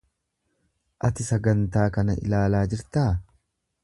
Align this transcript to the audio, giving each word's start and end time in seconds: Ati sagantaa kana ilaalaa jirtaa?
Ati 1.09 1.25
sagantaa 1.27 1.85
kana 1.97 2.15
ilaalaa 2.29 2.63
jirtaa? 2.73 3.09